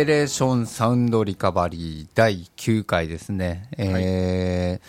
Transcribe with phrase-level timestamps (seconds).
[0.00, 3.68] ペレーションサウンドリカバリー第9回ですね。
[3.76, 4.86] えー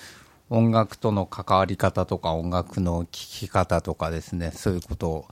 [0.49, 5.25] 音楽との関わり方とか音楽の聴き方とかですね、そういうことを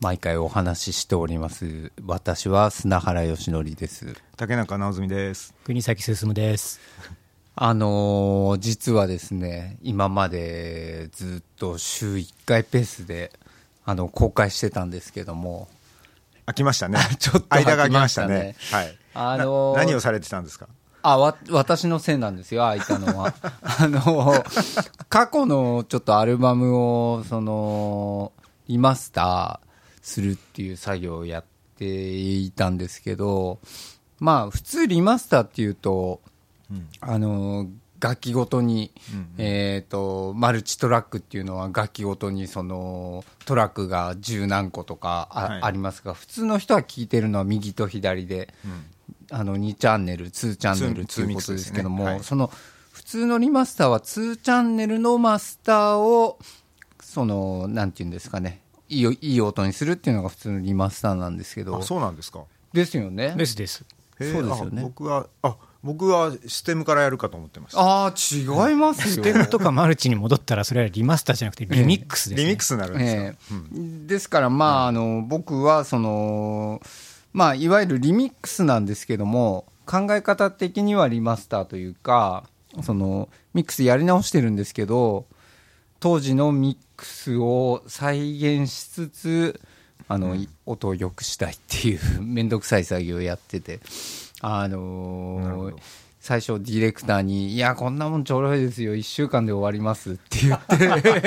[0.00, 1.92] 毎回お話ししております。
[2.04, 4.16] 私は砂原義則です。
[4.36, 5.54] 竹中直澄です。
[5.62, 6.80] 国崎進です。
[7.54, 13.30] あのー実はですね、今までずっと週1回ペースで、
[13.84, 15.68] あの、公開してたんですけども、
[16.50, 16.98] 飽きましたね。
[17.18, 18.56] ちょっと間が空きましたたねね。
[18.70, 18.96] はい。
[19.14, 20.66] あのーな何をされてたんですか？
[21.02, 23.34] あ、わ、私のせいなんですよ、空いたのは。
[23.62, 24.44] あの、
[25.08, 28.32] 過去のちょっとアルバムを、その、
[28.68, 29.68] リマスター
[30.02, 31.44] するっていう作業をやっ
[31.78, 33.60] ていたんですけど、
[34.18, 36.20] まあ、普通リマスターっていうと、
[37.00, 37.66] あの、
[38.00, 38.92] 楽器ごとに、
[39.38, 45.60] えっ、と、マルチトラックっていうのは楽器ごとにそのトラックが十何個とかあ,、はい。
[45.62, 48.54] ありますが、普通の人は聴いてるのは右と左で、
[49.30, 52.12] あの2チャンネル、2チャンネルっていうことですけども、ツーミックスですね。
[52.12, 52.24] はい。
[52.24, 52.50] その
[52.92, 56.38] 普通のリマスターは2チャンネルのマスターを、
[57.00, 61.76] その、なんていうんですかね、いいよいい音にするっていうのが普通のリマスターなんですけど。
[61.76, 62.44] あ、、そうなんですか。
[62.72, 63.34] ですよね。
[63.36, 63.84] ですです。
[64.18, 64.82] そうですよね。
[64.82, 67.80] あ僕は、あ、僕はステムからやるかと思ってました。
[67.80, 69.14] ああ、違いますよ。
[69.14, 72.44] ステムとかマルチに戻ったら、それはリマスターじゃなくてリミックスです、ね。
[72.44, 73.22] リミックスになるんですよ。
[73.22, 73.34] え
[73.74, 74.06] え。
[74.06, 76.82] ですから、まあ、あの僕はその、
[77.32, 82.44] まあ、いわゆるリミックスなんですけども、考え方的にはリマスターというか、
[82.82, 85.26] そのミックスやり直してるんですけど、
[85.98, 89.60] 当時のミックスを再現しつつ、
[90.08, 90.36] あの
[90.66, 93.80] 音を良くしたいっていう、 めんどくさい作業をやってて、
[94.40, 95.74] あのー
[96.20, 101.22] 最初、ディレクターに、いや、こんなもんちょろいですよ、1週間で終わりますって言って、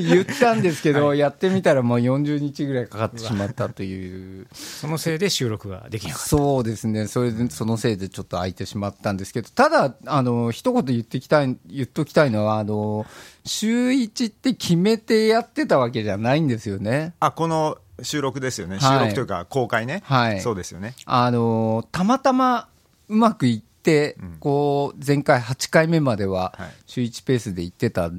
[0.00, 13.04] 言ったんですけど、やってみたらもう40日ぐらいかかってしまったという、そのせいで収録ができなかっそうですね、それでそのせいでちょっと空いてしまったんですけど、ただ、あの一言言ってきたい言っときたいのはあの、
[13.44, 17.12] 週1って決めてやってたわけじゃないんですよね。
[17.20, 18.78] あ、この収録ですよね。
[18.78, 20.02] はい収録というか公開ね。
[20.04, 20.94] はいそうですよね。
[21.04, 22.68] あのたまたま
[23.12, 26.70] うまくいって、こう前回8回目までははい。
[26.86, 28.10] 週1ペースで行ってた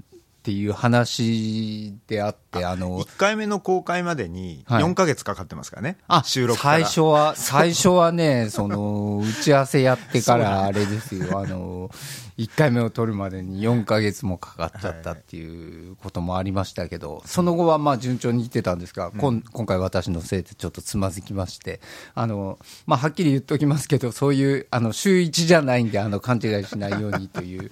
[0.44, 4.84] っていう話であって、あの1回目の公開までにはい。
[4.84, 5.98] 4ヶ月かかってますからね。
[6.10, 6.80] あ収録から。
[6.80, 11.90] 最初は、最初はね、 その、打ち合わせやってから、あれですよ、あの、
[12.38, 19.42] 1回目を取るまでに4ヶ月もかかっちゃったっていうこともありましたけど、その後はまあ順調にいってたんですが、こん。
[19.42, 21.80] 今回私のせいでちょっとつまずきまして、
[22.16, 27.72] あの、まあはっきり言っときますけど、そういう、あの、週1じゃないんで、あの、勘違いしないようにという、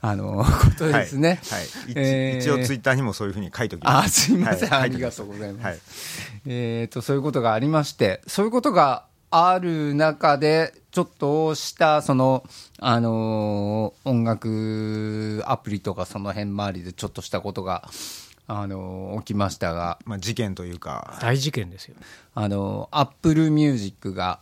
[0.00, 0.44] あの、こ
[0.78, 1.40] とはいですね。
[1.50, 1.64] はい。
[1.90, 4.06] 一えー一応ツイッターにもそういうふうに書いておきます。
[4.06, 5.64] あ、すいません、はいありがとうございます。
[5.66, 5.78] はい
[6.46, 12.44] えっ、と、そういうことがありまして、そういうことがある中で、ちょっとした、その、
[12.78, 17.88] あのー音楽アプリとかその辺周りでちょっとしたことが、
[18.46, 21.96] あのー起きましたが、まあ事件というかた。、大事件ですよ。
[22.34, 24.38] あのー、Apple Music が、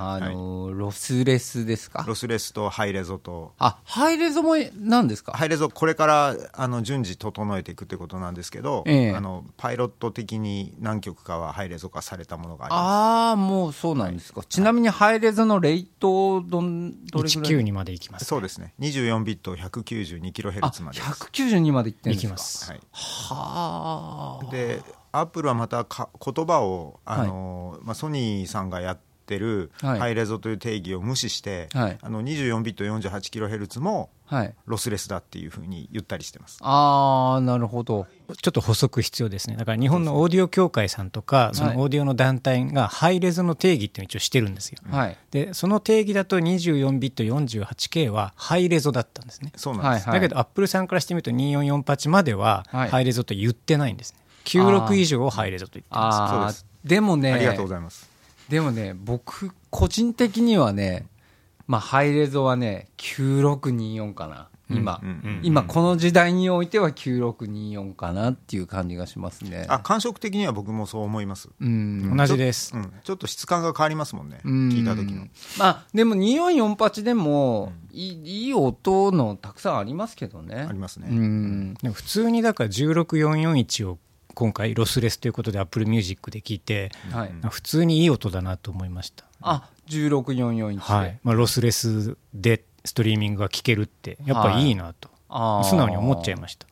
[0.00, 2.04] あのーロスレスですか？
[2.06, 5.32] ロスレスとハイレゾと、あ、ハイレゾもなんですか？
[5.32, 9.10] ハイレゾこれからあの順次整えていくということなんですけど、ええ。
[9.14, 12.82] あのパイロット的に何曲かはハイレゾ化されたものがあります。
[12.82, 14.42] ああ、もうそうなんですか。
[14.48, 18.72] ちなみにハイレゾのレートどん、どれぐらい？192まで行きます、そうですね。
[18.80, 20.98] 24ビット 192kHz あまで。
[21.00, 22.28] です192までいってるん行ですか？
[22.28, 22.70] きます。
[22.70, 24.50] はい、はあ。
[24.50, 24.82] で
[25.12, 29.98] アップルはまたか言葉をあの、まあ、ソニーさんがやってるはい。
[29.98, 31.98] ハイレゾという定義を無視して、はい。
[32.00, 34.54] あの24ビット 48kHz もはい。
[34.66, 36.58] ロスレスだっていうふうに言ったりしてます。
[36.60, 38.06] ああなるほど。
[38.40, 39.56] ちょっと補足必要ですね。
[39.56, 44.78] だから日本のオーディオ協会さんとか、そのオーディオの団体がハイレゾの定義っていうのを一応してるんですよ。
[44.88, 45.16] はい。
[45.32, 49.52] で、その定義だと24ビット 48K はハイレゾだったんですね。
[49.56, 50.20] そうなんです、はい。
[50.20, 52.90] だけど、アップルさんからしてみると2448までははい。
[52.90, 54.20] ハイレゾと言ってないんですね。
[54.44, 56.16] 96以上をハイレゾと言ってます。
[56.16, 56.70] ああそうです。
[56.84, 58.09] でもねありがとうございます
[58.50, 61.06] でもね僕個人的にはね
[61.66, 64.48] まあハイレゾはね9624かな。
[64.72, 69.66] 今、うんうん今この時代においては9624かなっていう感じがしますね。
[69.68, 72.16] あ感触的には僕もそう思います、うん。
[72.16, 72.76] 同じです。
[72.76, 74.40] うん、ちょっと質感が変わりますもんね。
[74.44, 74.68] うん。
[74.68, 75.26] 聞いた時の。
[75.58, 80.66] まあでも2448でもいいいい音のたくさんありますけどね。
[80.68, 81.08] ありますね。
[81.10, 81.74] うん。
[81.92, 83.98] 普通にだから16441を
[84.34, 87.32] 今回ロスレスということで Apple Music で聞いて、はい。
[87.50, 89.24] 普通にいい音だなと思いました。
[89.42, 91.18] あ1644で、はい。
[91.22, 95.64] まあ、ロスレスでストリーミングが聴けるってやっぱいいなと、あー。
[95.64, 96.66] 素直に思っちゃいました。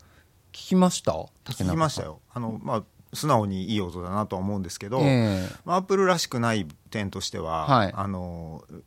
[0.52, 1.12] 聞きました？
[1.44, 2.20] 聞きましたよ。
[2.32, 2.82] あの、まあ、
[3.14, 7.93] 素直にいい音だなとは思うんですけど、えまあ、アップルらしくない点としては、はい。
[7.94, 8.84] あのうん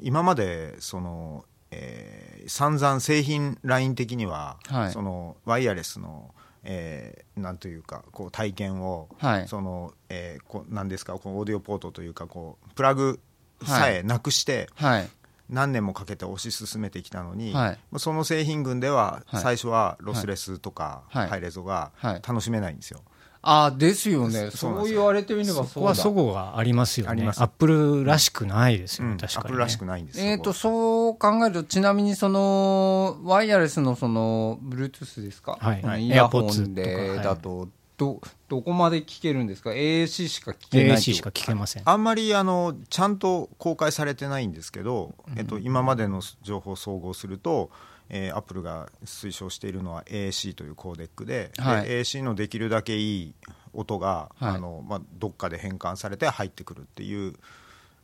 [0.00, 4.92] 今までその、えー散々製品ライン的には、はい。
[4.92, 6.34] そのワイヤレスの、
[6.64, 9.48] えーなんというかこう体験を、はい。
[9.48, 13.20] そのえーこうなんですかこうオーディオポートというかこうプラグ
[13.64, 15.08] さえなくして、はい。
[15.48, 17.78] 何年もかけて推し進めてきたのに、はい。
[17.98, 19.42] その製品群でははい。
[19.42, 21.28] 最初はロスレスとかはい。
[21.28, 22.22] ハイレゾがはい。
[22.26, 23.00] 楽しめないんですよ。
[23.40, 24.50] ああですよね。
[24.50, 27.24] そそう言われてみればそこはそごがありますよね。
[27.26, 29.46] アップルらしくないですよね、うん、ア確かに、ね。
[29.46, 30.26] ップルらしくないんですよ。
[30.26, 36.06] えー、とそこそう考えると、ちなみにそのワイヤレスのその Bluetooth ですか、はい。
[36.06, 41.82] イヤホンでだと、どどこまで聞けるんですか、AAC しか聞けない AAC しか聞けません。
[41.84, 47.70] あんまりあのちゃんと公開されてないんですけど、えっと、今までの情報を総合すると、
[48.10, 51.88] えー、アップルが推奨しているのは AAC というコーデックで,で、はい。
[51.88, 53.34] AAC のできるだけいい
[53.72, 54.56] 音が、はい。
[54.56, 57.34] あのまあ、どっかで変換されて入ってくるっていう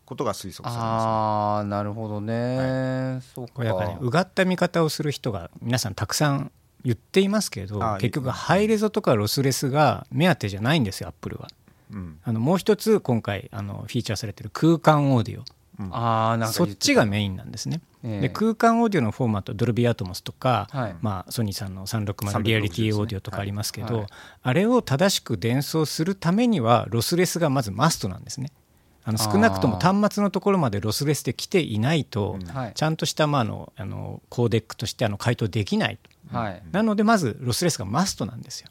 [0.05, 3.53] ことが推測されます、ああ、なるほどね、そうか。
[3.55, 6.53] これだからね、うがった見方をする人が皆さんたくさん
[6.85, 11.49] 言っていますけどあ、結局、ハイレゾとかロスレスが目当てじゃないんですよ、アップルは。
[11.93, 12.19] うん。
[12.23, 15.45] あのもう一つ、今回あの、フィーチャーされてる空間オーディオ。
[15.91, 17.81] あーなんかそっちがメインなんですね。
[18.05, 18.21] ええ。
[18.21, 20.97] で空間オーディオのフォーマット、ドルビーアトモスとか、はい。
[21.01, 23.97] まあ、ソニーさんの360リアリティオーディオとかありますけど、はい。
[24.03, 24.11] はい。
[24.43, 28.51] あれを正しく伝送するためには、ロスレスがまずマストなんですね。
[29.07, 32.73] あの少なくとも端末のところまでロスレスで来ていないと、はい。
[32.75, 35.99] ちゃんとした、まあ、あのあのコーデックとしてあの回答できない、
[36.33, 38.71] はい、なのでまずロスレスがマストなんですよ。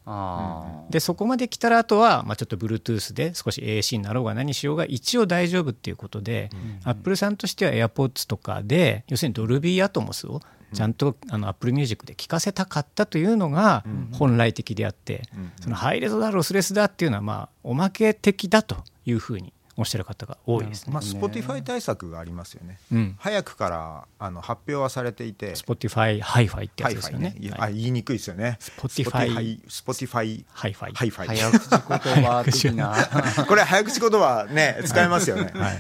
[0.90, 6.50] でそこまで来たらあとは、まあ、ちょっと Bluetooth で少し AAC になろうが何しようが一応大丈夫っていうことで、
[6.84, 10.42] アップルさんとしては AirPods とかで要するにドルビーアトモスを
[10.74, 13.84] ちゃんとあの Apple Music で聴かせたかったというのが
[14.14, 15.24] 本来的であって、
[15.62, 20.94] そのハイレゾだロスレスだっていうのはまあおまけ的だというふうにおっしゃる方が多いですね。
[20.94, 23.16] まあ、Spotify 対策がありますよね、うん。
[23.18, 25.54] 早くからあの発表はされていて。
[25.56, 27.30] Spotify ハイファイってやハイファイつですよね。
[27.30, 27.36] ね。
[27.40, 27.72] いやはい。
[27.72, 28.58] あ言いにくいですよね。
[28.60, 31.80] Spotify Spotify ハイファイハイファイ早口言
[32.24, 32.96] 葉的な。
[33.48, 35.52] これ早口言葉ね使えますよね。
[35.56, 35.78] はい、はい。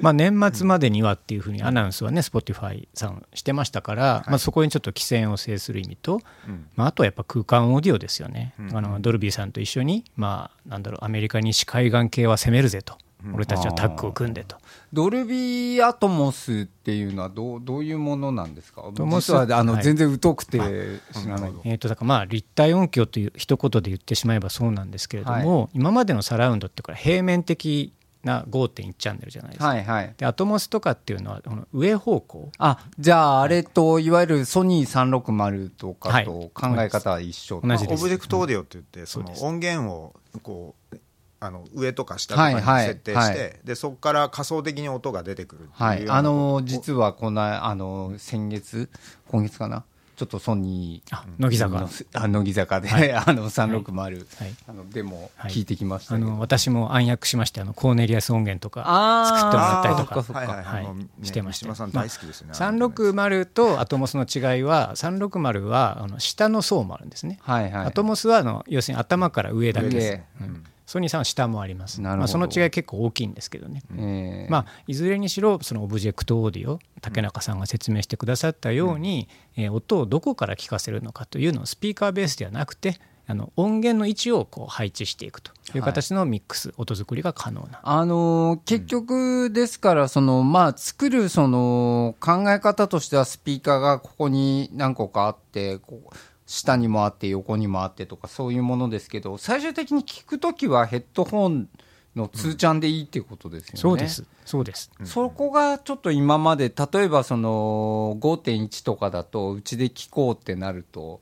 [0.00, 6.66] まあ、年末までにはっていうふうにアナウンスはね Spotify さんしてましたから、まあ、そこにちょっと機先を制する意味と、うん。
[6.74, 8.76] まあ、あとはやっぱ空間オーディオですよね、うん。
[8.76, 12.98] あのドルビーさんと一緒に、まあ、なんだろうアメリカ西海岸系は攻めるぜと、
[13.32, 14.56] 俺たちはタッグを組んでと。
[14.92, 18.82] ドルビーアトモスっていうのはどうどういうものなんですか？
[18.94, 19.82] トモス実はあの、はい。
[19.82, 21.52] 全然疎くて知らない。
[21.64, 27.92] えー、とだからまあ立体音響という一言で言ってしまえばそうなんですけれども、今までのサラウンドってこれ平面的
[28.24, 29.66] な5.1チャンネルじゃないですか。
[29.68, 30.14] はいはい。
[30.16, 32.50] でアトモスとかっていうのはこの上方向。
[32.58, 36.24] あじゃあ、あれといわゆるソニー360とかはい。
[36.24, 40.96] と考え方は一緒、同じですオブジェクトオーディオって言って、その音源をこう
[41.46, 43.60] あの上とか下とかにはいはい設定して、はい。
[43.64, 48.90] でそこから仮想的に音が出てくるっていうようなはい、あの実はこのあの先月、
[49.28, 49.84] 今月かな、
[50.16, 51.80] ちょっとソニーあ乃木坂。
[51.80, 53.10] のあ乃木坂で、はい。
[53.12, 54.54] あの360、はい。
[54.68, 55.50] あのデモはい。
[55.50, 60.54] 聞いてきましたけど、あの私も暗躍しましてあのコーネリアス音源とかあー作ってもらったりとか。
[60.54, 61.66] はいはい、ねしてました。
[61.66, 74.50] 三島さん大好きですよね、360とアトモスの違いは360はあの下の層もあるんですね、はいはい、アトモスはあの要するに頭から上だけです、上うんソニーさんは下もあります、まあ、その違い結構大きいんですけどね、えー。
[74.50, 87.80] まあ、いずれにしろそのオブジェクトオーディオ竹中さんが説明してくださったように、えー音をどこから聞かせるのかというのをスピーカーベースではなくてあの音源の位置をこう配置していくという形のミックス、音作りが可能な。
[87.82, 96.16] あのー結局ですから、そのまあ、作るその考え方としては、スピーカーがここに何個かあって、こう
[96.54, 101.68] 下にもあって、横にもあってとか、そういうものですけど、最終的に聞くときはヘッドホン
[102.14, 103.80] の通ちゃんでいいっていうことですよね。
[103.80, 104.24] そうです。
[104.44, 104.92] そうです。
[105.04, 111.20] そこがちょっと今まで、例えばその5.1とかだと、うちで聞こうってなると、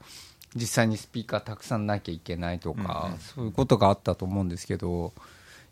[0.55, 5.15] 実際にスピーカーたくさんなきゃいけないとか、そういうことがあったと思うんですけど、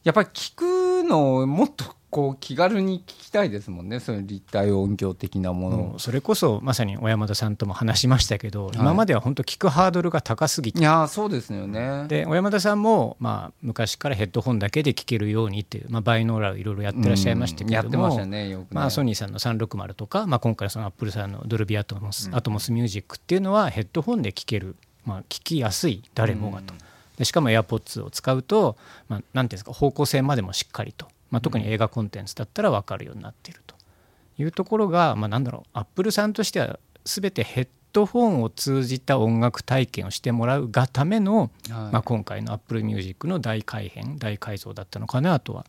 [0.05, 5.95] やっぱり聞くのをもっとこう気軽に聞きたいですもんね、そういう立体音響的なもの。
[5.97, 6.01] う。
[6.01, 10.81] それこそまさに小山田さんとも話しましたけど、今までは本当聞くハードルが高すぎて。
[10.81, 12.07] いやーそうですよね。
[12.09, 17.91] で小山田さんも、まあ、昔からヘッドホンだけで聴けるようにっていう、まあ、バイノーラルいろいろやってらっしゃいましたけれども、うん。
[17.91, 18.67] やってましたねよくね。
[18.73, 24.75] まあ、ソニーさんの360とか、まあ、今回そのアップルさんのドルビーアトモス、アトモスミュージックっていうのはヘッドホンで聴ける、
[25.05, 26.75] まあ、聞きやすい誰もがと、
[27.19, 28.77] でしかも AirPods を使うと、
[29.09, 33.77] まあ、なんていうんですか方向性までもしっかりと、まあ、特に映画コンテンツだったら分かるようになっていると
[34.39, 45.67] いうところが、まあ、なんだろうアップルさんとしては全てヘッドホンを通じた音楽体験をしてもらうがための、はいまあ、今回の Apple Music の大改変大改造だったのかなとは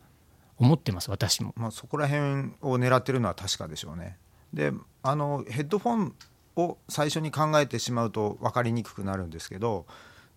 [0.58, 1.54] 思ってます私も。
[1.58, 4.18] まあ、そこら辺を狙ってるのは確かでしょうね。
[4.54, 6.16] であのヘッドフォン
[6.56, 9.86] を最初に考えてしまうと分かりにくくなるんですけど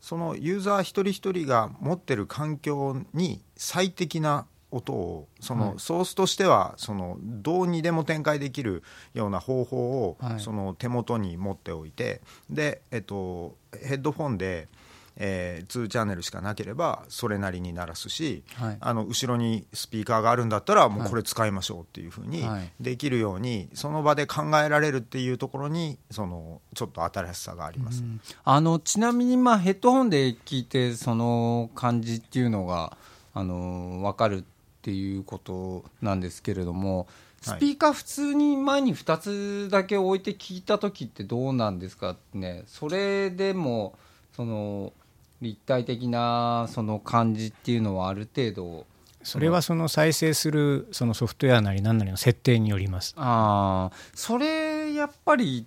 [0.00, 8.83] そのユーザー一人一人が持ってる環境に最適な音をそのソースとしてはそのどうにでも展開できる
[9.14, 10.40] ような方法をはい。
[10.40, 14.69] その手元に持っておいてで、えっと、ヘッドフォンで、
[15.16, 18.76] えー、2チャンネルしかなければそれなりに鳴らすし、はい。
[18.81, 22.73] あの後ろにスピーカーがあるんだったらもうこれ使いましょうっていうふうにはい。
[22.81, 28.02] できるようにその場で考えられるっていうところにそのちょっと新しさがあります。
[28.45, 32.97] あのちなみに、まあ、ヘッドホンで聞いてその感じっていうのが
[33.35, 34.45] あの分かる
[34.85, 37.07] っていうことなんですけれども
[37.41, 42.64] スピーカー普通に前に2つだけ置いて聞いた時ってどうなんですかね？
[42.67, 43.95] それでも
[44.37, 44.93] その
[45.41, 48.87] 立体的なその感じっていうのはある程度。
[49.23, 53.14] それはその再生するそのソフトウェアなり何なりの設定によります。
[53.17, 55.64] ああそれやっぱり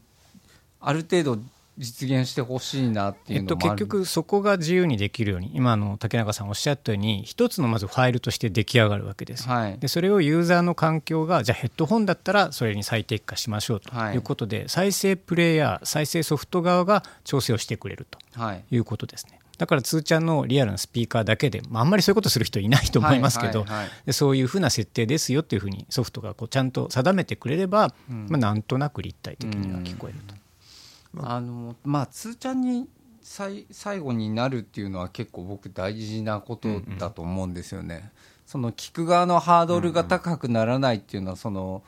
[0.80, 1.40] ある程度
[1.78, 3.80] 実現してほしいなっていえっと、うのもある。
[3.80, 9.48] 結局そこが自由にできるように今の竹中さんおっしゃったように一つのまずファイルとして出来上がるわけです。
[9.48, 9.80] はい。
[9.80, 13.96] でそれをユーザーの環境がじゃあヘッドホンだったらそれに最適化しましょうと。
[13.96, 14.16] はい。
[14.16, 18.64] いうことで、再生プレイヤー再生ソフト側が調整をしてくれるとはい。
[18.72, 19.40] いうことですね。
[19.58, 23.66] だから通ちゃんのリアルなスピーカーだけで、まあ、あんまりそういうことする人いないと思いますけど、
[24.12, 30.36] そういうふうな設定ですよっていうふうにソフトがこうちゃんと定めてくれれば、まあ、なんとなく立体的には聞こえると。
[31.24, 31.42] あ。
[31.42, 32.88] のまあつーちゃんに
[33.22, 38.12] 最最後になるっていうのは結構僕大事なことだと思うんですよね、
[38.46, 41.84] その聞く側のハードルが高くならないっていうのはその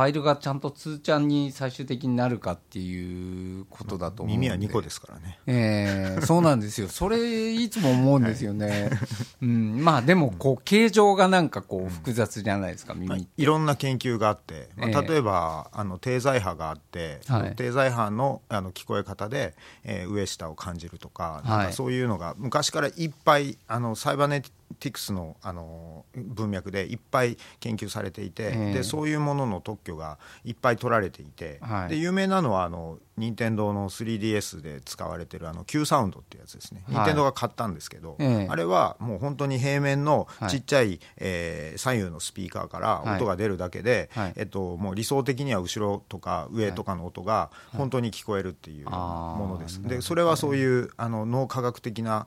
[0.00, 5.38] ファイルがちゃんとつーちゃんに最終的になるかっていうことだと思うんで耳は2個ですからね。
[5.46, 6.88] ええそうなんですよ。
[6.88, 8.88] それ、いつも思うんですよね。
[9.42, 13.28] うん、まあ、でも、こう、形状がなんかこう、複雑じゃないですか、まあ耳。
[13.36, 19.54] いろんな研究があって、まええあ、例えばあの低在波があって、はい低在波のあの聞こえ方で、
[19.84, 24.52] えー上下を感じるとか,、なんはいかそういうのが昔からいっぱいあのサイバネティ
[24.90, 28.74] クスのあの文脈でいっぱい研究されていて、ええ。
[28.74, 31.88] でそういうものの特許がいっぱい取られていて、はい。
[31.88, 36.94] で有名なのはあの任天堂の 3DS で使われてるあの Q サウンドってやつですね、はい。
[36.96, 38.48] 任天堂が買ったんですけど、ええ。
[38.48, 40.50] あれはもう本当に平面のはい。
[40.50, 44.32] ちっちゃい、えー左右のスピーカーから音が出るだけで、はい。
[44.36, 52.26] えっと、もう理想的には後ろとか上とかの音が本当に聞こえるっていうものです、でそれはそういうあの脳科学的な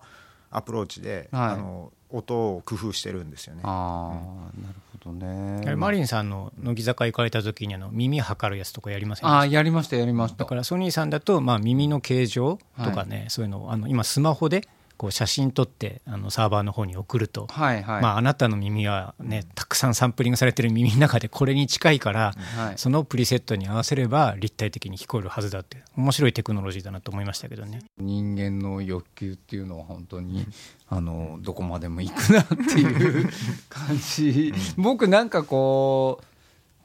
[0.55, 3.61] アプローチで、はいあの音を工夫してるんですよね。
[3.63, 5.75] ああ、なるほどね。
[5.75, 9.35] マリンさんの乃木坂行かれた時にあの耳測るやつとかやりませんでした？
[9.35, 10.37] ああ、やりました、やりました。
[10.37, 18.01] だからソニーさんだと、まあ、耳の形状とかね、そういうのをあの今スマホでこう写真撮ってあのサーバーの方に送ると、はい、はい。
[18.01, 27.81] まあ、あなたの耳はねたくさんサンプリングされてる耳の中でこれに近いから、はいそのプリセットに合わせれば立体的に聞こえるはずだって面白いテクノロジーだなと思いましたけどね。
[27.97, 30.45] 人間の欲求っていうのは本当に、
[30.89, 33.29] あのどこまでも行くなっていう
[33.69, 36.25] 感じ、僕なんかこう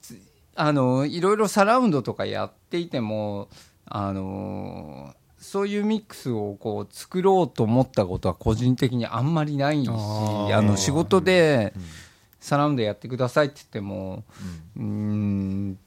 [0.01, 0.21] つ
[0.55, 3.49] あのいろいろサラウンドとかやっていても
[3.87, 9.93] あのそういうミックスをこう作ろうと思ったことは個人的にあんまりないしあ
[10.63, 11.73] の仕事で
[12.41, 14.25] サラウンドやってくださいって言っても
[14.77, 15.79] うーん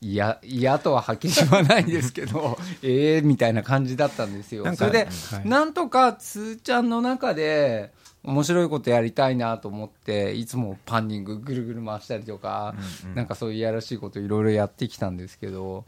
[0.00, 4.64] 嫌嫌とははっきり言わないですけど ええみたいな感じだったんですよ。
[4.76, 4.98] それで、
[5.30, 5.48] はい。
[5.48, 7.92] なんとかつーちゃんの中で
[8.22, 12.74] 面白いことやりたいなと思っていつもパンニングぐるぐる回したりとか、
[13.14, 15.84] なんかそういういやらしいこといろいろやってきたんですけど、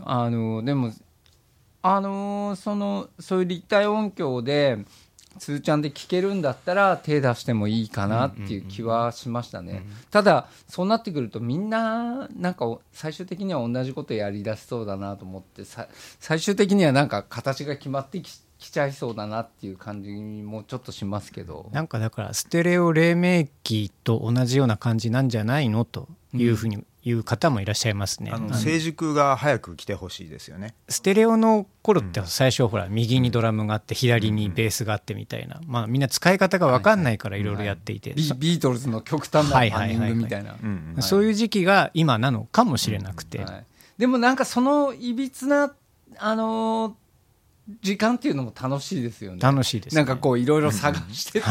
[0.00, 0.92] あのでも
[1.82, 4.78] あのそのそういう立体音響で
[5.38, 15.88] つーちゃんで聴けるんだったら手出してもいいかなっていう気はしましたね、ただそうなってくるとみんななんか最終的には同じことやりだしそうだなと思ってさ
[16.20, 18.30] 最終的にはなんか形が決まってき
[18.62, 21.68] きちゃいそうだなっていう感じもちょっとしますけど。
[21.72, 28.30] なんかだからステレオ黎明期と同じような感じなんじゃないのというふうに言う方もいらっしゃいますね。
[28.32, 30.74] あの成熟が早く来てほしいですよね。
[30.88, 40.56] ステレオの頃って最初ほら右にドラムがあって左にベースがあってみたいな、まあ、みんな使い方が分かんないからいろいろやっていて、ビビートルズの極端なパンニングみたいな。
[41.02, 43.64] そういう時期が今なのかもしれなくて、はい。
[43.98, 45.74] でもなんかそのいびつな、
[46.18, 47.01] あのー
[47.80, 49.38] 時間っていうのも楽しいですよね。
[49.40, 51.46] 楽しいです、ね、なんかこういろいろ探してて、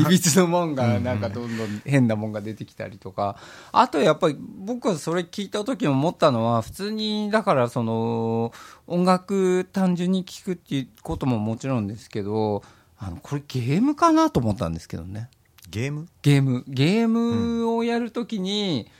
[0.00, 3.36] いびつのもんがなんかどんどん変なもんが出てきたりとか、
[3.72, 8.52] あとやっぱり僕はそれ聞いた時に思ったのは、普通にだからその
[8.86, 12.62] 音楽単純に聴くっていうことももちろんですけど、
[12.98, 15.30] あのこれゲームかなと思ったんですけどね。
[15.68, 16.06] ゲーム？
[16.22, 16.64] ゲーム。
[16.68, 18.99] ゲームをやるときに、うん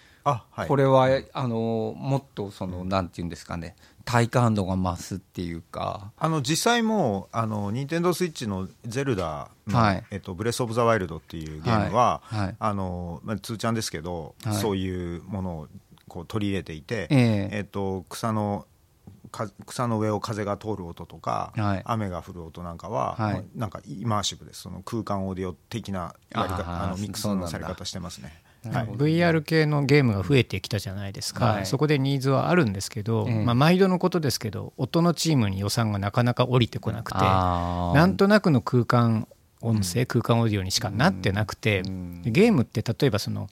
[0.51, 3.77] はい、これはあのもっとそのなんていうんですかね。
[4.05, 6.11] 体感度が増すっていうか。
[6.19, 10.05] あの実際もあの任天堂スイッチの「ゼルダの」はい。
[10.11, 12.41] えっと、ブレス・オブ・ザ・ワイルド」っていうゲームは、はい。
[12.47, 15.69] はい、あのまあ、通ちゃんですけど、そういうものを
[16.09, 18.67] こう取り入れていて、えー、えっと、草の
[19.67, 24.63] 草の上を風が通る音とか、はい、雨が降る音なんかは、はい、なんかイマーシブです。
[24.63, 28.43] その空間オーディオ的なやり方あのミックスのされ方してますね。
[28.69, 39.27] はい、VR 系のゲームが増えてきたじゃないですか、はい、そこでニーズはあるんですけど、まあ、毎度のことですけど音のチームに予算がなかなか降りてこなくてなんとなくの空間
[39.63, 43.49] 音声、うん、空間オーディオにしかなってなくて、うん、ゲームって例えばその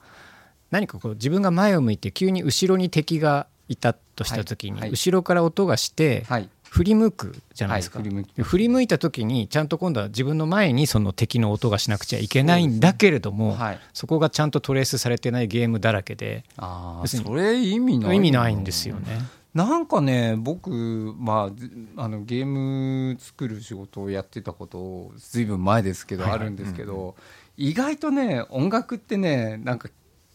[0.71, 6.25] 何かこう自分が前を向いて急に後ろに敵がいたとした時に、後ろから音がして、
[6.71, 19.19] 振り向くじゃないですか、はい、振り向いた時にちゃんと今度は自分の前にその敵の音がしなくちゃいけないんだけれどもそ、ねはい、そこがちゃんとトレースされてないゲームだらけであそれ意味ない意味ないんですよね。
[19.55, 21.51] なんかね僕、ま
[21.97, 27.17] あ、あのゲーム作る仕事をやってたことずいぶん前ですけど、あるんですけど、
[27.57, 29.89] 意外とね音楽ってねなんか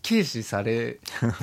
[0.07, 0.99] 軽視され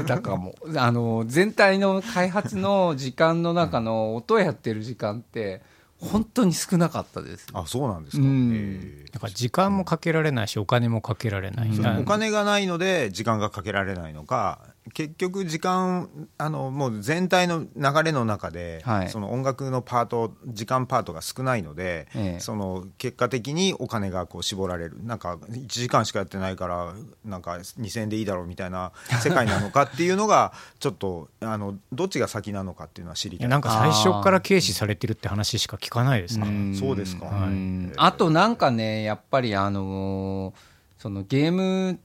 [0.07, 5.63] たかも あの全体の開発の時間の中の音やってる時間って
[6.01, 7.47] 本当に少なかったです。
[7.53, 8.23] あ、そうなんですか。
[8.23, 11.69] うん、だから時間もかけられないし、お金もかけられない。
[11.69, 14.61] うん、お金がないので時間がかけられないのか、
[14.95, 16.09] 結局時間
[16.39, 24.97] あのもう全体の流れの中で、はい、その音楽のパート時間パートが少ないので、ええ、その結果的にお金がこう絞られる。
[25.05, 26.95] なんか1時間しかやってないから
[27.25, 33.49] なんか2000円でいいだろうみたいな世界なのかっていうのがちょっとあのどっちが先なのかっていうのは知りたい。
[33.49, 40.55] なんか最初から軽視されてるって話しか聞かないですねそうですか、はい、あとなんかねやっぱりあのー、
[40.99, 41.99] そのゲーム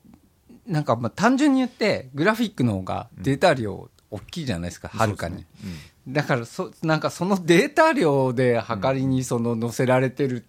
[0.66, 5.46] なんかまあ単純に言ってグラフィックの方がデータ量大きいじゃないですかはる、かに、
[6.08, 10.46] だからそなんかそのデータ量で測りにその載せられてる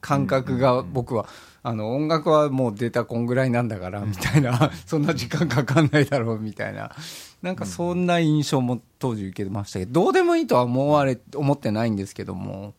[0.00, 1.26] 感覚が僕は、
[1.62, 6.90] あの音楽はもうデータこんぐらいなんだからみたいな、そんな時間かかんないだろうみたいな。
[7.40, 12.74] なんかそんな印象も当時受けましたけどどうでもいいとは思われ思ってないんですけども。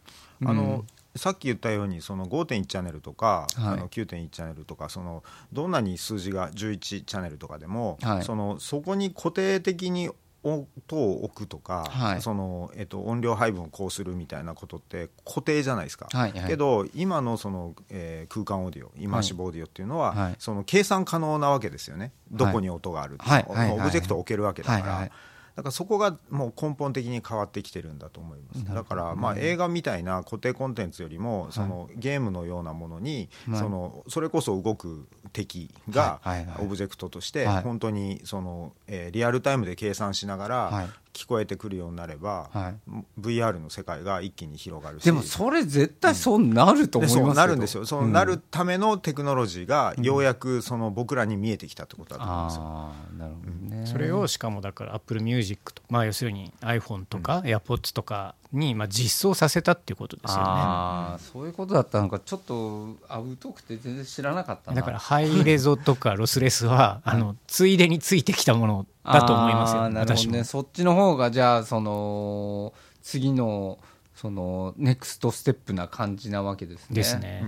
[0.46, 0.84] あの、
[1.16, 10.10] さっき言ったようにその5.1チャンネルとか、はい、あの9.1チャンネルとかそのどんなに数字が11チャンネルとかでも、はい、そのそこに固定的に
[10.44, 22.12] 音を置くとか、はい、そのえっと、音量配分をこうするみたいなことって固定じゃないですか、はいはい、けど今のその、えー、空間オーディオイマーシブオーディオっていうのは、はい、その計算可能なわけですよね。
[22.30, 25.10] どこに音があるっていオブジェクトを置けるわけだから。
[25.56, 28.66] だからそこがもう根本的に変わってきてるんだと思います。
[28.74, 36.20] だからまあ映画みたいな固定コンテンツよりもそのゲームのようなものにそのそれこそ動く敵が
[36.60, 45.04] オブジェクトとして本当にそのえリアルタイムで計算しながら聞こえてくるようになれば、はい、VR の世界が一気に広がるし。
[45.04, 47.86] でもそれ絶対そうなると思いますそうなるんですよ。
[47.86, 60.44] そうなるためのテクノロジーがようやくその僕らに見えてきたってことだと思いますよ、うん、なるほどね、それをしかもだから Apple Music と、まあ、要するに iPhone とか AirPods とかにまあ実装させたっていうことですよね。
[60.46, 62.20] あそういうことだったのか。
[62.20, 62.96] ちょっと
[63.42, 70.44] 疎くて全然知らなかっただからハイレゾとかロスレスはあのついでについてきたものだと思いますよ、なるほどね。
[70.44, 73.80] そっちの方がじゃあその次の
[74.16, 76.96] そのネクストステップな感じなわけですね。
[76.96, 77.44] ですね。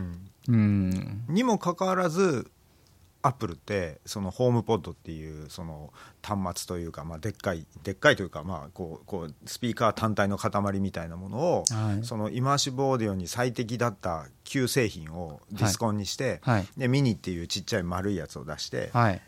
[0.48, 2.52] うん、にもかかわらず
[3.26, 5.92] アップルってそのホームポッドっていうその
[6.22, 19.22] 端末というか、まあ、でっかいでっかいというか、まあ、こうこうスピーカー単体の塊みたいなものを、はい、そのイマーシブオーディオに最適だった旧製品をディスコンにして、はい、でミニっていうちっちゃい丸いやつを出して、はい、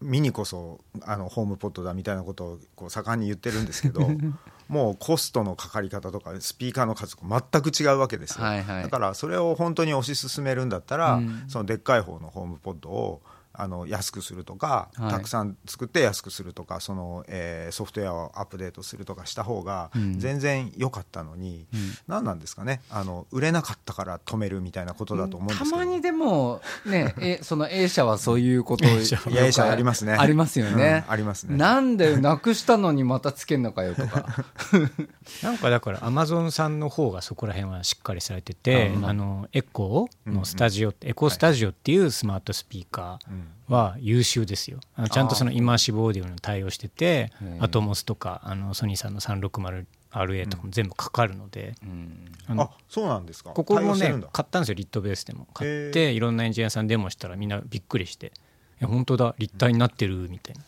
[0.00, 4.08] ミニこそあのホームポッドだみたいなことをこう盛んに言ってるんですけど
[4.68, 15.10] もうコストのかかり方とかスピーカーの数全く違うわけですよ、はいはい、だからそれを本当に推し進めるんだったら、うん、そのでっかい方のホームポッドをあの安くするとか、はい。
[15.10, 20.18] たくさん作って安くするとかその、えーソフトウェアをアップデートするとかした方がうん。
[20.18, 21.80] 全然良かったのに、うん。
[22.08, 22.80] 何なんですかね？
[22.90, 25.70] あの売れなかったから止めるみたいなことだと思うんですけど。
[25.70, 30.14] たまにでもねえその A 社はそういうこと A 社ありますね。
[30.14, 31.56] ありますよね、うんありますね。
[31.56, 34.26] なんでなくしたのにまたつけんのかよとか。
[35.42, 39.12] なんかだからアマゾンさんの方がそこら辺はしっかりされてて、うんあ。
[39.12, 44.80] のエコーのスタジオ、エコースタジオっていうスマートスピーカーは優秀ですよ。
[44.96, 52.32] あのちゃんとそのイマーシブオーディオに対応しててアトモスとかあのソニーさんの 360RA とかも全部かかるので、うん。
[52.46, 53.50] あのあそうなんですか。
[53.50, 55.46] ここもね買ったんですよリットベースでも。
[55.54, 58.32] 買っへていろんなエンジニアさんデモしたらみんなびっくりして
[58.80, 60.62] 「いや本当だ立体になってる」みたいな。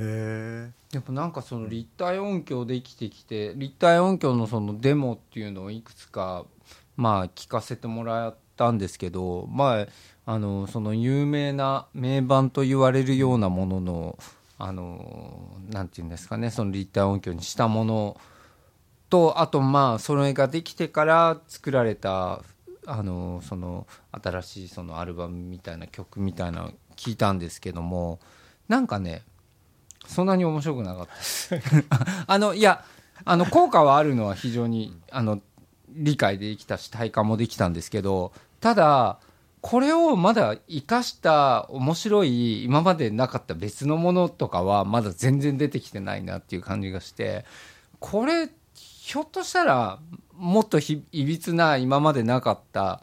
[0.00, 6.46] へやっぱなんかその立体音響で生きてきて立体音響のそのデモっていうのをいくつか
[6.96, 9.86] まあ聞かせてもらったんですけどまあ
[10.26, 14.18] あのその有名な名盤と言われるようなものの
[14.58, 18.20] あのなんていうんですかねその立体音響にしたもの
[19.10, 22.42] とあとまあそれができてから作られた
[22.86, 28.20] あのその新しいそのアルバムみたいな曲みたいなの聞いたんですけども
[28.68, 29.22] なんかね
[30.06, 31.14] そんなに面白くなかった。
[31.14, 31.54] で す
[32.26, 32.84] あのいや
[33.24, 35.40] あの効果はあるのは非常にあの
[35.88, 38.32] 理解できたし体感もできたんですけど
[38.64, 39.18] ただ
[39.60, 47.44] これをまだ生かした面白い今までなかった別のものとかはまだ全然出てきてないなっていう感じがして
[48.00, 49.98] これひょっとしたら
[50.32, 53.02] もっといびつな今までなかった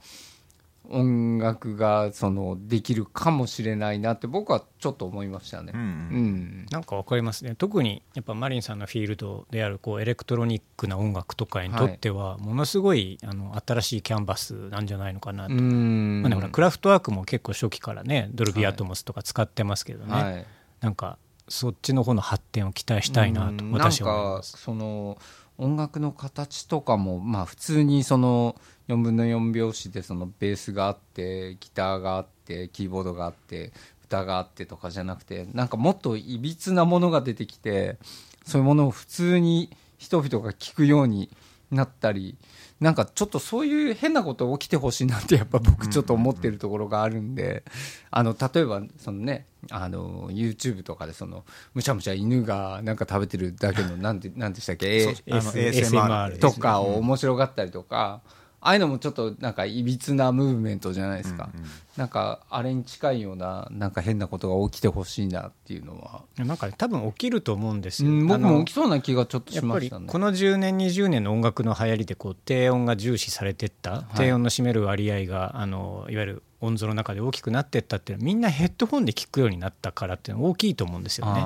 [0.92, 5.72] 音楽がそのできるかもしれないなって僕はちょっと思いましたね。
[5.74, 5.78] え。
[5.78, 6.64] うんううん。
[6.64, 7.56] んなんかわかりますね。
[7.56, 16.22] 特にやっぱマリンさんのフィールドであるこうエレクトロニックな音楽とかにとってはものすごいあの新しいキャンバスなんじゃないのかなと、うん。
[16.22, 20.46] まあね、ほらクラフトワークも結構初期からねドルビーアトモスとか使ってますけどね、はい。
[20.82, 23.72] なんかそっちの方の発展を期待したいなとうん。
[23.72, 24.58] 私は思いなんかます。
[24.58, 25.18] その
[25.58, 28.56] 音楽の形とかもまあ普通にその
[28.88, 33.72] 4分の4拍子でそのベースがあってギターがあってキーボードがあって
[34.06, 37.98] 歌があってとかじゃなくてなんかもっといびつなものが出てきて
[38.46, 41.30] そういうものを普通に人々が聞くように
[41.72, 42.38] なったり
[42.82, 47.64] なんかちょっとそういう変なこと起きてほしいなってやっぱ僕ちょっと思ってるところがあるんで、
[48.10, 58.22] あの例えばそのねあの YouTube とかでそのむしゃむしゃ犬がなんか食べてるだけのなんてなんでしたっけ？ASMR とかを面白がったりとか、
[58.64, 61.50] ああいうのもちょっとなんかいびつなムーブメントじゃないですか、
[61.98, 68.12] なんかあれに近いようななんか変なことが起きてほしいなっていうのは、なんかね多分起きると思うんですよ。
[68.12, 70.06] うん、僕も起きそうな気がちょっとしましたね。
[70.08, 81.44] この10年20年の音楽の流行りでこう低音が重視されてった、低音の占める割合があのいわゆる音像の中で大きくなってったっていうのはみんなヘッドホンで聞くようになったからっていうのは大きいと思うんですよね。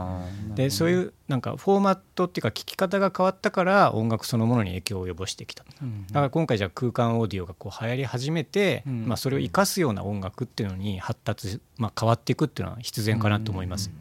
[0.56, 9.06] でそういうなんかフォーマットっていうか聞き方が変わったから音楽そのものに影響を及ぼしてきた、うんだから今回じゃあ空間オーディオがこう流行り始めて、うん。
[9.08, 13.92] まあ、それを生かすような音楽っていうのに発達、まあ、変わっていくっていうのは必然かなと思います、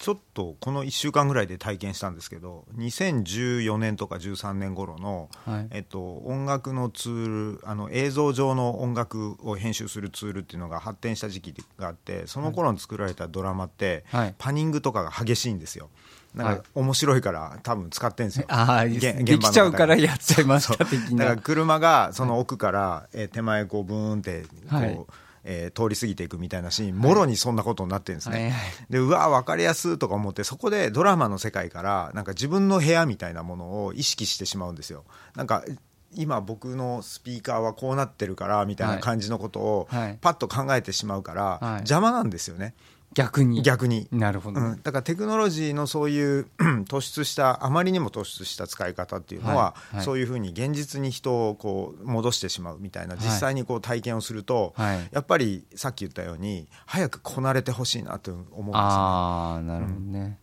[0.00, 5.66] ちょっとこの1週間ぐらいで体験したんですけど2014年とか13年頃の、はい。
[5.72, 14.34] えっと、音楽のツールあの映像上の音楽を編集するツールっていうのが発展した時期があってその頃に作られたドラマって、はい。
[14.38, 15.90] パニングとかが激しいんですよ。
[16.34, 16.56] なんはい。
[16.56, 18.46] か面白いから多分使ってるんですよ。
[18.48, 21.42] ああ、げできちゃうからやっちゃいました的だからな。
[21.42, 24.98] 車がその奥から、えー手前こうブーンってこう、はい
[25.44, 28.60] えー通り過ぎていくみたいなシーンもろにそんなことになってるんですね、はいはい。
[28.90, 35.04] でうわ分かりやすとか思ってそこでドラマの世界からなんか自分の部屋みたいなものを意識してしまうんですよ。
[35.34, 35.64] なんか
[36.12, 40.18] 今僕のスピーカーはこうなってるからみたいな感じのことをはい。
[40.20, 41.74] パッと考えてしまうからはい。
[41.78, 42.74] 邪魔なんですよね
[43.14, 43.62] 逆に。
[43.62, 44.60] 逆になるほど。
[44.60, 46.46] うん、だからテクノロジーのそういう
[46.86, 58.72] 突出したあまりにも突出した使い方っていうのは、はいはいそういうふうに現実に人をこう戻してしまうみたいなはい実際にこう体験をすると、はいやっぱりさっき言ったように早くこなれてほしいなと思うんですね。
[58.74, 60.38] ああ、なるほどね。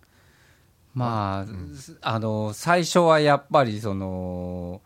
[0.93, 1.45] ま
[2.01, 4.81] あ、あの、最初はやっぱりその、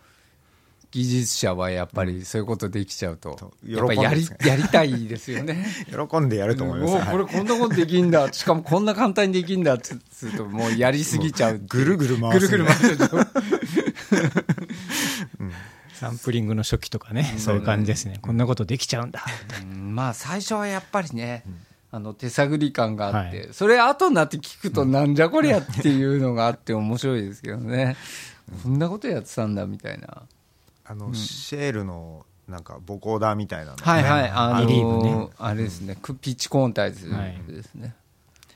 [0.91, 5.65] 技術者はやっぱりそういうことできちゃうと、やっぱりやり やりたいですよね。
[5.89, 7.11] 喜んでやると思います。
[7.11, 8.31] これこんなことできんだ。
[8.33, 11.61] しかもこんな簡単にできんだってすると、もうやりすぎちゃう。
[11.65, 12.47] ぐるぐる回す。
[12.47, 13.17] ぐるぐる回すと。
[15.93, 18.17] サンプリングの初期とかね、そういう感じですね。
[18.21, 19.23] こんなことできちゃうんだ。
[19.61, 19.95] うん。
[19.95, 21.45] まあ最初はやっぱりね、
[21.91, 27.95] あの手探り感があって、はそれ後になって聞くとなんじゃこりゃっていうのがあって面白いですけどね、
[28.63, 30.23] こんなことやってたんだみたいな
[30.91, 34.29] あのシェールのなんかボコーダーみたいなの、ね、はいはい。
[34.29, 37.41] あのリリーブねあれですね、クピッチコーンタイズはい。
[37.47, 37.95] ですね、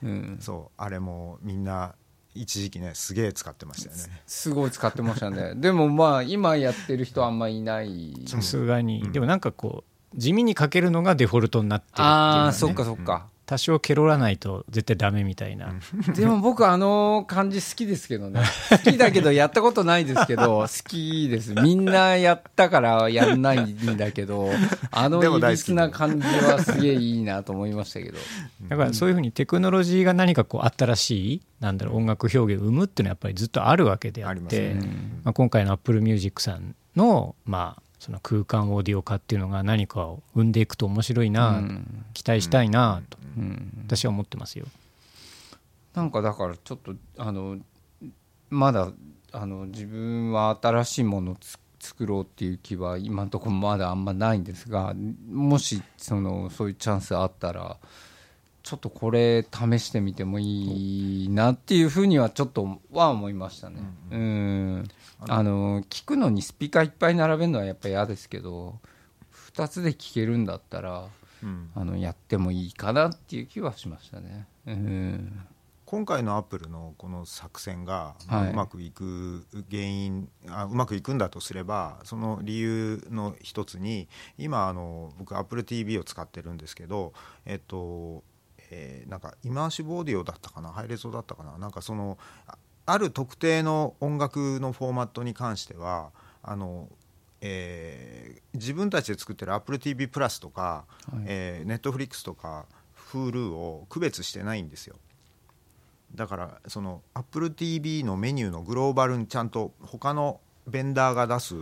[0.04, 0.38] うん。
[0.42, 1.96] そうあれもみんな
[2.34, 4.22] 一時期ねすげえ使ってましたよね。
[4.28, 5.54] すごい使ってましたね。
[5.58, 8.14] でもまあ今やってる人あんまいない。
[8.28, 15.74] さすがに、でもなんかこう地味にかけるのがデフォルトになってるっていうね、ああそっかそっか、多少ケロらないと絶対ダメみたいな、
[16.16, 18.42] でも僕あの感じ好きですけどね。
[18.72, 21.54] 好きだけどやったことないですけど 好きです。
[21.54, 24.50] みんなやったからやんないんだけど
[24.92, 25.66] あのいび大好き。
[25.66, 28.18] つな感じはすげえいいなと思いましたけど。
[28.68, 34.82] だからそういうふうにテクノロジーが何かこう新しいなんだろう音楽表現を生むっていうのはやっぱりずっとあるわけであありますって、ね
[35.24, 42.06] まあ、今回の Apple Music さんの,、まあその空間オーディオ化っていうのが何かを生んでいくと面白いなと、うん。
[42.14, 43.84] 期待したいなと、うん。
[43.84, 44.68] 私は思ってますよ。
[45.96, 47.58] なんかだからちょっとあの
[48.52, 48.92] まだ
[49.32, 51.36] あの自分は新しいもの
[51.80, 54.94] 作ろうっていう気は今のところまだあんまないんですが
[55.28, 57.78] もしそのそういうチャンスあったら
[58.66, 63.80] ちょっとこれ試してみてもいいなっていうふうにはちょっとは思いましたね。
[64.10, 64.88] うん
[65.20, 68.80] あの聞くのにスピーカーいっぱい並べるのはやっぱ嫌ですけど
[69.54, 71.06] 2つで聞けるんだったら
[71.44, 71.70] うん。
[71.76, 74.48] あのやってもいいかなっていう気はしましたね。
[74.66, 75.46] うん。
[75.86, 78.28] 今回のアップルのこの作戦が、はい。
[78.32, 84.08] まあうまくいく原因あうまくいくんだとすればその理由の一つに
[84.40, 87.14] 今あの僕 AppleTV を使ってるんですけど
[87.46, 88.24] えっと
[88.78, 90.70] えーなんかイマーシブオーディオだったかな？
[90.70, 91.58] ハイレゾだったかな？
[91.58, 96.12] なんかそのあある特定の音楽のフォーマットに関しては
[96.44, 96.90] あの
[97.40, 101.24] えー自分たちで作ってる AppleTV プラスとか、はい。
[101.26, 102.66] えー Netflix とか
[103.12, 104.98] Hulu を区別してないんですよ。
[106.14, 111.56] だからその AppleTV のメニューのグローバルにちゃんと他のベンダーが出す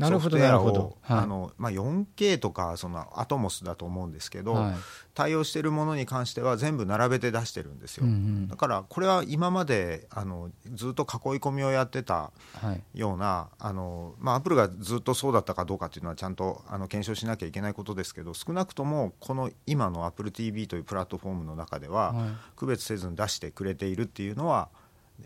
[0.00, 0.96] なるほどなるほど。
[1.02, 1.18] はい。
[1.18, 4.74] あのまあ、4K とかそのアトモスだと思うんですけど、はい。
[5.12, 8.48] 対応しているものに関しては全部並べて出してるんですよ、うんうん。
[8.48, 11.06] だからこれは今まであのずっと囲い
[11.40, 12.98] 込みをやってたはい。
[12.98, 22.30] ようなあの、まあ、アップルがずっとそうだったかどうかっていうのはちゃんとあの検証しなきゃいけないことですけど少なくともこの今の AppleTV というプラットフォームの中では、はい。
[22.56, 24.68] 区別せずに出してくれているっていうのは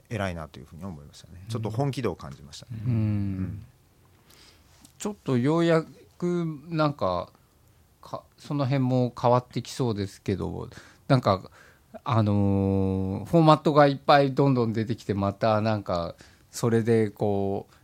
[0.09, 1.45] 偉いなというふうに思いましたね。
[1.49, 3.65] ちょっと本気度を感じましたね、うん
[5.05, 5.85] ちょっとようや
[6.17, 7.29] くなんか
[8.01, 10.71] かその辺も変わってきそうですけど
[11.09, 11.51] なんか
[12.05, 16.15] あのーフォーマットがいっぱいどんどん出てきてまたなんか
[16.51, 17.75] それでこう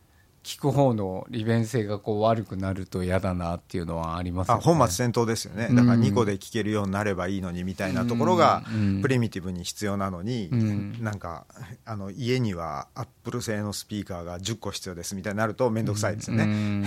[0.51, 4.59] 聞く方の利便性がこう悪くなると嫌だなっていうのはありますね。
[4.61, 5.69] 本末転倒ですよね。
[5.73, 9.01] だから2個で聞けるようになればいいのにみたいなところがうん。
[9.01, 10.97] プリミティブに必要なのに、うん。
[11.01, 11.47] なんか
[11.85, 16.85] あの家にはアップル製のスピーカーが10個必要ですみたいになると面倒くさいですよね、うん。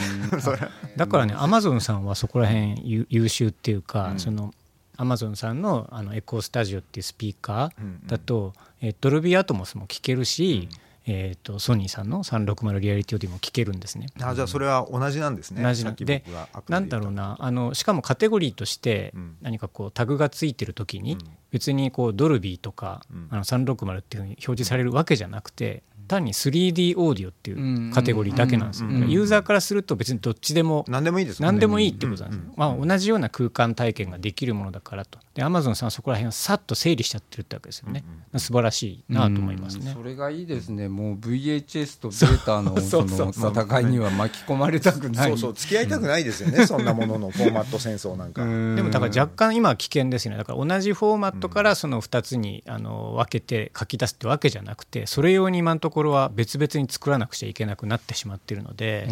[0.98, 4.20] だからねアマゾンさんはそこら辺優優秀っていうか、うん。
[4.20, 4.54] その
[4.98, 10.68] アマゾンさんのあのエコースタジオっていうスピーカうんーだと、えードルビーアトモスも聞けるし、
[11.06, 14.08] えー、とソニーさんの360リアリティオーディも聞けるんですね。
[14.22, 15.62] あじゃあそれは同じなんですね。
[15.62, 16.24] 同じなで。
[16.26, 17.38] 僕がアプリなんだろうな。
[17.40, 19.36] あのしかもカテゴリーとしてうん。
[19.42, 21.20] 何かこうタグがついてる時にうん。
[21.52, 23.28] 別にこうドルビーとかうん。
[23.32, 25.84] あの360っていうふうに表示されるわけじゃなくて
[26.14, 28.90] 単に 3D オーディオっていうカテゴリーだけなんですよ。
[28.90, 28.96] うん。
[28.96, 29.04] うん。
[29.04, 31.46] うんユーザーからすると別にどっちでも何でもいいですね。
[31.46, 32.54] 何でもいいってことなんですよ、うん。
[32.56, 35.20] まあ、同じような空間体験ができるものだからと。
[35.34, 38.04] でアマゾンさんはそこら辺をさっと整理しちゃってるってわけですよね、
[38.38, 39.88] 素晴らしいなと思いますね。
[39.88, 45.54] うん、それがいいですね、もう VHS とベータのその戦いには巻き込まれたくない、そうそう。
[45.54, 48.76] 付き合いたくないですよね、そんなもののフォーマット戦争なんか、うん。
[48.76, 50.38] でもだから若干今は危険ですよね。
[50.38, 59.08] だから同じフォーマットからその2つにあの分けて書き出すってわけじゃなくてそれ用に今のところは別々に作らなくちゃいけなくなってしまってるので、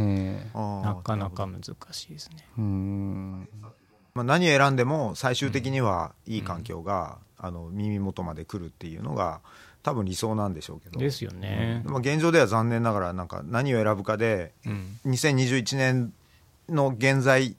[0.53, 3.47] なかなか難しいですね。
[4.13, 9.41] まあ、何選んでも最終的にはいい環境が、あの耳元まで来るっていうのが
[9.81, 10.99] 多分理想なんでしょうけど。
[10.99, 11.81] ですよね。
[11.85, 14.99] まあ、現状では残念ながらなんか何を選ぶかでうん。
[15.07, 16.13] 2021年
[16.69, 17.55] の現在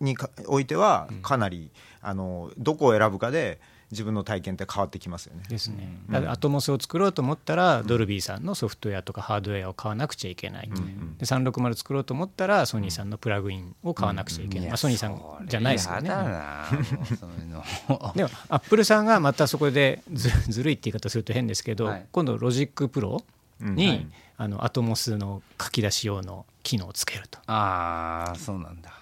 [0.00, 3.60] にかおいてはかなり、あのどこを選ぶかで
[3.90, 5.44] 自分の体験って変わってきますよね。
[5.48, 10.70] ですね、だからアトモスを作ろうと思ったら、ドルビーさんのソフトウェアとかハードウェアを買わなくちゃいけない、
[11.18, 16.10] で360作ろうと思ったらソニーさんのプラグインを買わなくちゃいけない、まあ、ソニーさんじゃないですよね。
[18.14, 22.06] でもアップルさんがまたそこでずずるいって言い方すると変ですけど、はい。
[22.12, 23.24] 今度ロジックプロ
[23.60, 24.06] うんに、はい。
[24.40, 27.40] あのアトモスの書き出し用の機能をつけると。
[27.46, 28.92] ああそうなんだ。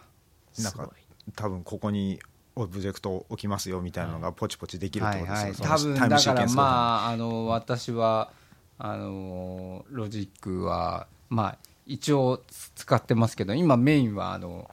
[0.58, 0.90] なんか
[1.34, 2.18] 多分ここに
[2.56, 8.30] オブジェクトを置きますよみたいなのがポチポチできるってはいことですよ、はい、多そのタイム分だからまああの私は
[8.78, 12.42] あのロジックはまあ一応
[12.74, 14.70] 使ってますけど今メインはあの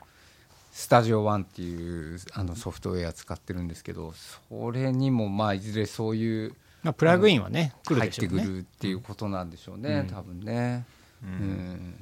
[0.71, 4.13] スタジオワンっていうあのソフトウェア使ってるんですけど
[4.49, 8.43] それにもまあいずれそういうまあ、プラグインはね、来る入っでしてょうね。
[8.43, 10.07] くるっていうことなんでしょうね、うん。
[10.07, 10.85] 多分ね。
[11.23, 11.95] ううんん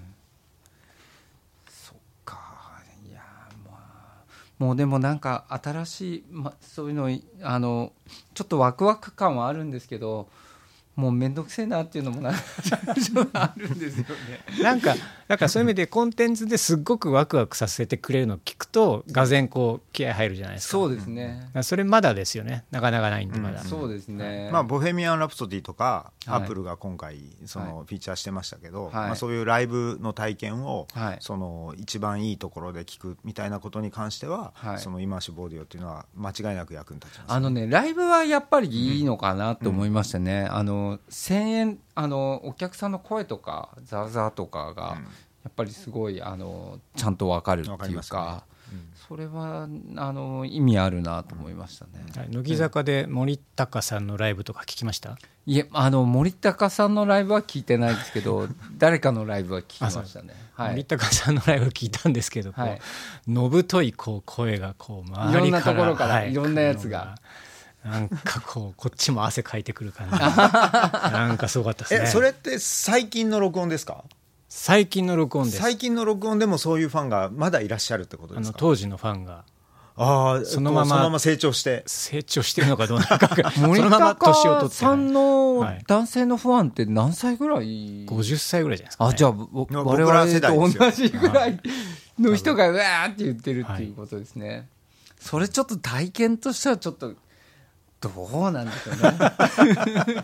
[1.69, 3.21] そっかいや
[3.63, 4.23] まあ
[4.61, 7.09] もうでもなんか新しい、ま、そういうの
[7.41, 7.91] あの
[8.35, 10.27] ちょっとワクワク感はあるんですけど
[11.01, 12.31] もう面倒くせえなっていうのもな。
[13.33, 14.63] あるんですよね。
[14.63, 14.95] なんか、
[15.27, 20.71] だからそういう意味でコンテンツですっごくワクワクさせてくれるのを聞くと、がぜんこう、気合入るじゃないですか。
[20.71, 21.49] そうですね。
[21.63, 22.65] それまだですよね。
[22.69, 23.61] なかなかないんで、まだ。
[23.61, 23.67] うん。
[23.67, 24.49] そうですね。
[24.51, 26.41] まあ、ボヘミアン・ラプソディとか、はい。
[26.41, 28.93] アップルが今回そのはフィーチャーしてましたけど、はい。
[28.93, 31.17] まあ、そういうライブの体験を、はい。
[31.19, 34.79] その一番いいところで聞くみたいなことに関しては、はい。
[34.79, 45.07] そのイマーシブオーディオっていうのは間違いなく役に立ちます、あのね、ライブはやっぱりいいのかなと思いましたね、あの1000円あの、お客さんの声とか、ザーザーとかが、うん。
[45.43, 48.89] やっぱりすごいあのちゃんと分かるっていうわかうん。
[49.07, 51.91] それはあの意味あるなと思いましたね。
[52.15, 52.29] はい。
[52.29, 55.17] 乃木坂で森高さんのライブとか聞きました？
[55.47, 60.35] いえあの森高さんのライブは聞いてないですけど、 誰かのライブは聞きましたね。
[60.53, 62.79] はい、森高さんのライブ聞いたんですけど、はい。
[63.27, 65.31] のぶといこう声がこう周りから。
[65.31, 66.33] いろんなところからはい。
[66.33, 67.15] ろんなやつが
[67.83, 70.17] なんかこうこっちも汗かいてくる感じ。
[70.19, 72.01] なんかすごかったですね。
[72.03, 74.03] えそれって最近の録音ですか？
[74.49, 75.57] 最近の録音です。
[75.57, 78.57] 最近の録音でもそういうファンがまだいらっしゃるってことあですか？
[78.57, 79.45] の当時のファンが。
[79.97, 81.83] ああそのままそのまま成長して。
[81.85, 91.59] 成長してるのかどうなのか そ森のまま年を取高ってさんのはい男性のファンって何歳ぐらい、50歳ぐらいじゃないですか、ね、あじゃあぼ僕ら我と同じぐらい
[92.19, 94.67] の人がうわーって言ってるっていうことですね、
[95.19, 97.13] それちょっと体験としてはちょっと
[98.01, 98.11] ど
[98.47, 100.23] うなんでしょうね。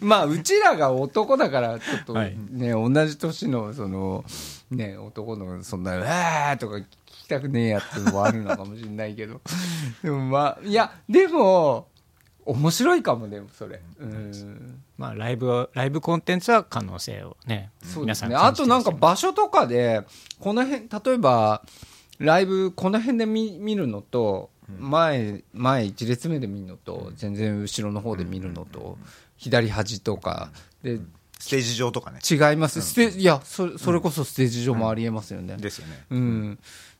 [0.00, 2.36] まあうちらが男だからちょっとはい。
[2.50, 4.24] ね、同じ年のその
[4.70, 9.40] ね男のそんな「うわー」とか聞きたくねえやっていうのもあるのかもしれないけど。
[10.02, 11.88] でもまあいやでも
[12.46, 13.80] 面白いかもでもそれ。
[14.00, 14.82] うん。
[14.96, 20.02] まあ、ライブはライブコンテンツは可能性をね皆さんそうですね、あとなんか場所とかで
[20.38, 21.62] この辺例えば
[22.18, 28.98] ライブこの辺で見見るのと前前1列目で見るのと全然後ろの方で見るのと
[29.36, 30.50] 左端とか
[30.82, 30.98] で
[31.38, 32.20] ステージ上とかね。
[32.28, 36.04] 違います、ステいやそそれこそステージ上もありえますよね、ですよね。
[36.10, 36.58] うん、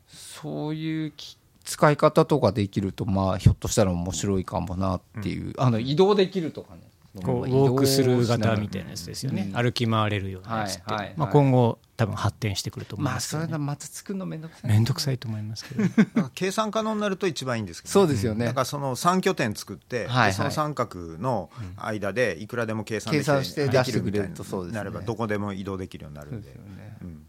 [0.09, 6.83] そういうき使い方とかできるとまあひょっとしたら面白いかもなっていう、あの移動できるとかね
[7.23, 9.63] こうウォークスルー型みたいなやつですよね、うん。
[9.63, 13.43] 歩き回れるようなやつって、はいはいまあ、今後多分発展してくると思いまあますけど。
[13.43, 16.31] ね、それがまた作るのめんどくさい面倒くさいと思いますけど。
[16.35, 18.47] 計算可能になると一番いいんですけど、そうですよね。
[18.47, 20.33] なんかその3拠点作って、ではいはい。
[20.33, 24.81] その三角の間でいくらでも計算でき計算してで出してくれきるみたいるとそうですね。
[24.81, 26.97] になればどこでも移動できるようになるそうんでですよね。
[27.03, 27.27] うん。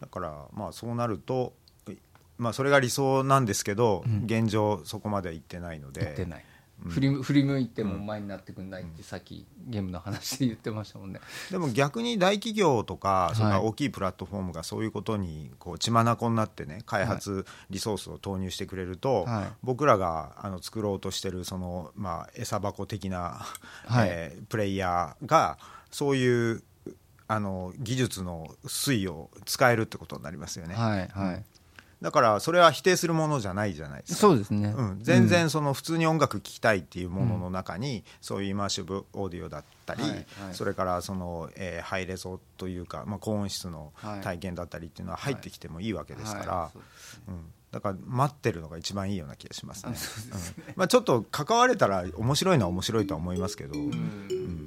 [0.00, 1.52] だからまあそうなると、
[2.38, 6.00] まあ、それが理想なんですけど、現状そこまで行ってないので。
[6.00, 6.44] 言ってない、
[6.88, 11.20] 振り振り向いても前になってくんないってさっきゲームの話で言ってましたもんね。
[11.50, 19.52] でも逆に大企業とか、それからはい大きいプラットフォームがそういうことにこう血眼になってね開発リソースを投入してくれると、はい。
[19.62, 23.44] 僕らがあの作ろうとしてるその、まあ、餌箱的な、
[23.86, 24.08] はい。
[24.10, 25.58] えープレイヤーが
[25.90, 26.62] そういう
[27.28, 31.44] あの技術の推移を使えるってことになりますよね、はいはい、
[32.02, 34.20] だからそれは否定するものじゃないじゃないですか。
[34.20, 40.26] そうですね、うん、全然その普通に音楽聴きたいっていうものの中に、そういうイマーシブオーディオだったり、はいはい。
[40.52, 44.20] それからその、えーハイレゾというか、まあ、高音質のはい。
[44.20, 46.70] 体験だったりっていうのは入ってきてもいいわけですから、
[47.28, 49.92] うん、だから待ってるのが一番いいような気がしますね。
[50.66, 50.74] うん。
[50.76, 54.66] まあ、ちょっと関われたら面白いのは面白いとは思いますけど、うん